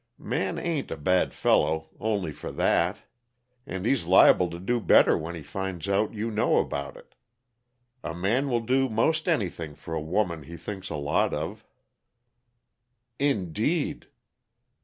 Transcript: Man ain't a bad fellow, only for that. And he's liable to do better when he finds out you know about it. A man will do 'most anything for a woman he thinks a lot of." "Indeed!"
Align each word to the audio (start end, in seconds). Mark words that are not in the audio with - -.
Man 0.17 0.57
ain't 0.57 0.89
a 0.89 0.97
bad 0.97 1.31
fellow, 1.31 1.91
only 1.99 2.31
for 2.31 2.51
that. 2.53 3.01
And 3.67 3.85
he's 3.85 4.03
liable 4.03 4.49
to 4.49 4.57
do 4.57 4.79
better 4.81 5.15
when 5.15 5.35
he 5.35 5.43
finds 5.43 5.87
out 5.87 6.15
you 6.15 6.31
know 6.31 6.57
about 6.57 6.97
it. 6.97 7.13
A 8.03 8.15
man 8.15 8.49
will 8.49 8.61
do 8.61 8.89
'most 8.89 9.27
anything 9.27 9.75
for 9.75 9.93
a 9.93 10.01
woman 10.01 10.41
he 10.41 10.57
thinks 10.57 10.89
a 10.89 10.95
lot 10.95 11.35
of." 11.35 11.63
"Indeed!" 13.19 14.07